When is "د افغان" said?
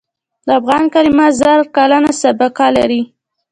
0.45-0.83